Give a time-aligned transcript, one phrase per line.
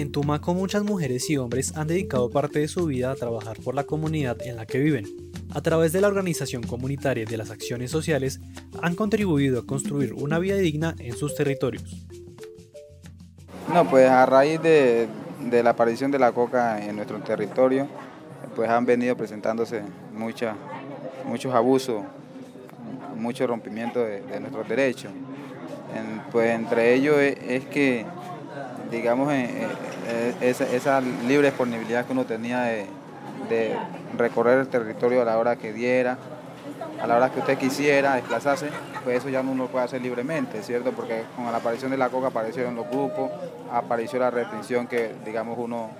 [0.00, 3.74] En Tumaco muchas mujeres y hombres han dedicado parte de su vida a trabajar por
[3.74, 5.04] la comunidad en la que viven.
[5.52, 8.40] A través de la organización comunitaria y de las acciones sociales
[8.80, 12.06] han contribuido a construir una vida digna en sus territorios.
[13.74, 15.06] No, pues a raíz de,
[15.62, 17.86] la aparición de la coca en nuestro territorio,
[18.56, 19.82] pues han venido presentándose
[20.14, 22.04] muchos abusos,
[23.18, 25.12] mucho rompimiento de, nuestros derechos.
[26.32, 28.06] pues entre ellos es que
[28.90, 29.66] digamos, eh,
[30.40, 32.86] eh, esa, libre disponibilidad que uno tenía de,
[34.16, 36.18] recorrer el territorio a la hora que diera,
[37.02, 38.68] a la hora que usted quisiera desplazarse,
[39.02, 40.92] pues eso ya uno lo puede hacer libremente, ¿cierto?
[40.92, 43.30] Porque con la aparición de la coca aparecieron los grupos,
[43.72, 45.90] apareció la restricción que, digamos, uno,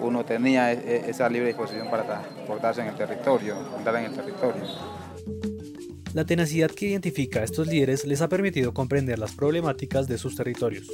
[0.00, 4.12] uno tenía e, e, esa libre disposición para transportarse en el territorio, andar en el
[4.12, 4.62] territorio.
[6.14, 10.36] La tenacidad que identifica a estos líderes les ha permitido comprender las problemáticas de sus
[10.36, 10.90] territorios.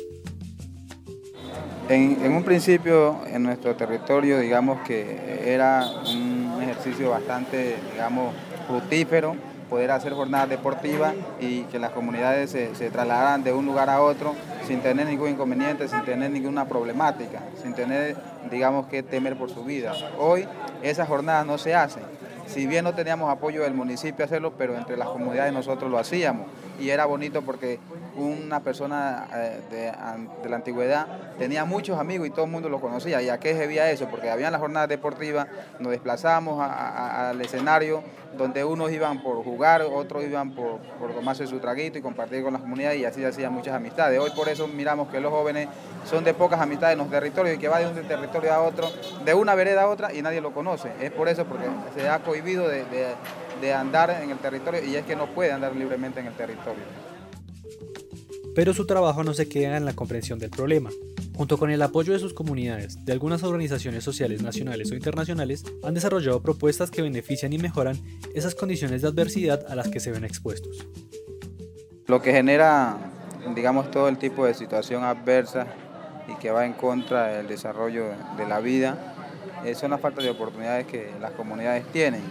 [1.88, 8.34] En, un principio en nuestro territorio digamos que era un ejercicio bastante digamos
[8.66, 9.34] fructífero
[9.70, 14.02] poder hacer jornadas deportivas y que las comunidades se, se, trasladaran de un lugar a
[14.02, 14.34] otro
[14.66, 18.16] sin tener ningún inconveniente, sin tener ninguna problemática, sin tener,
[18.50, 19.92] digamos, que temer por su vida.
[20.18, 20.46] Hoy
[20.82, 22.02] esas jornadas no se hacen.
[22.46, 25.98] Si bien no teníamos apoyo del municipio a hacerlo, pero entre las comunidades nosotros lo
[25.98, 26.46] hacíamos.
[26.78, 27.78] Y era bonito porque
[28.16, 31.06] una persona eh, de, la antigüedad
[31.38, 33.20] tenía muchos amigos y todo el mundo lo conocía.
[33.22, 34.08] ¿Y a qué se veía eso?
[34.10, 35.48] Porque había las jornadas deportivas,
[35.78, 38.02] nos desplazábamos al escenario
[38.36, 40.80] donde unos iban por jugar, otros iban por,
[41.14, 44.18] tomarse su traguito y compartir con las comunidades y así hacían muchas amistades.
[44.18, 45.68] Hoy por eso miramos que los jóvenes
[46.04, 48.88] son de pocas amistades en los territorios y que va de un territorio a otro,
[49.24, 50.90] de una vereda a otra y nadie lo conoce.
[51.00, 53.14] Es por eso porque se ha cohibido de, de
[53.72, 56.84] andar en el territorio y es que no puede andar libremente en el territorio.
[58.54, 60.90] Pero su trabajo no se queda en la comprensión del problema.
[61.36, 65.94] Junto con el apoyo de sus comunidades, de algunas organizaciones sociales nacionales o internacionales, han
[65.94, 67.96] desarrollado propuestas que benefician y mejoran
[68.34, 70.84] esas condiciones de adversidad a las que se ven expuestos.
[72.08, 72.96] Lo que genera,
[73.54, 75.68] digamos, todo el tipo de situación adversa
[76.26, 79.14] y que va en contra del desarrollo de la vida,
[79.74, 82.22] son las faltas de oportunidades que las comunidades tienen,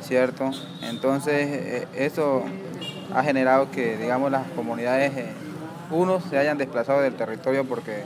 [0.00, 0.50] ¿cierto?
[0.82, 2.42] Entonces, eh, eso
[3.14, 5.26] ha generado que, digamos, las comunidades, eh,
[5.90, 8.04] unos se hayan desplazado del territorio porque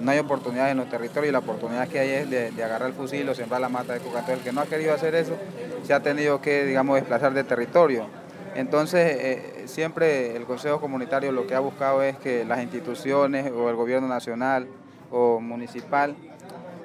[0.00, 2.94] no hay oportunidades en los territorios y la oportunidad que hay es de, agarrar el
[2.94, 4.18] fusil o sembrar la mata de coca.
[4.18, 5.36] Entonces, el que no ha querido hacer eso
[5.82, 8.06] se ha tenido que, digamos, desplazar del territorio.
[8.54, 13.76] Entonces, siempre el Consejo Comunitario lo que ha buscado es que las instituciones o el
[13.76, 14.68] gobierno nacional
[15.10, 16.14] o municipal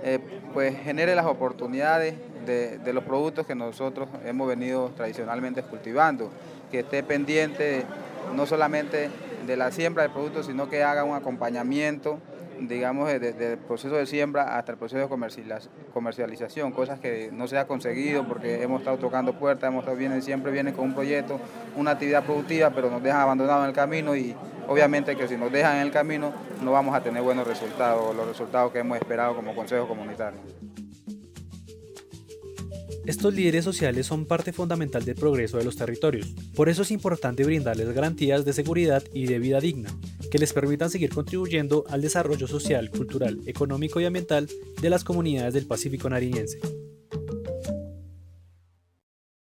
[0.06, 0.20] eh,
[0.54, 2.16] pues genere las oportunidades
[2.46, 6.30] de, los productos que nosotros hemos venido tradicionalmente cultivando,
[6.72, 7.84] que esté pendiente
[8.36, 9.10] no solamente
[9.46, 12.20] de la siembra del producto, sino que haga un acompañamiento,
[12.60, 15.62] digamos, desde el proceso de siembra hasta el proceso de
[15.94, 20.22] comercialización, cosas que no se ha conseguido porque hemos estado tocando puertas, hemos estado, vienen,
[20.22, 21.40] siempre vienen con un proyecto,
[21.76, 24.36] una actividad productiva, pero nos dejan abandonados en el camino y
[24.68, 26.32] obviamente que si nos dejan en el camino
[26.62, 30.40] no vamos a tener buenos resultados, los resultados que hemos esperado como Consejo Comunitario.
[33.06, 37.44] Estos líderes sociales son parte fundamental del progreso de los territorios, por eso es importante
[37.44, 39.90] brindarles garantías de seguridad y de vida digna,
[40.32, 44.48] que les permitan seguir contribuyendo al desarrollo social, cultural, económico y ambiental
[44.82, 46.60] de las comunidades del Pacífico nariñense.